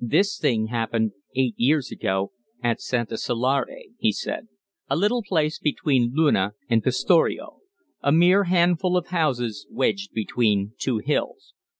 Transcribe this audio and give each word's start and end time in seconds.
"This 0.00 0.38
thing 0.38 0.68
happened 0.68 1.14
eight 1.34 1.54
years 1.56 1.90
ago 1.90 2.30
at 2.62 2.80
Santasalare," 2.80 3.86
he 3.98 4.12
said, 4.12 4.46
"a 4.88 4.94
little 4.94 5.24
place 5.24 5.58
between 5.58 6.12
Luna 6.14 6.54
and 6.70 6.80
Pistoria 6.84 7.46
a 8.00 8.12
mere 8.12 8.44
handful 8.44 8.96
of 8.96 9.08
houses 9.08 9.66
wedged 9.68 10.12
between 10.14 10.74
two 10.78 10.98
hills. 10.98 11.54